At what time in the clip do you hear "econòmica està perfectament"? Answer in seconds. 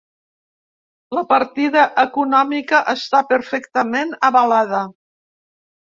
2.05-4.19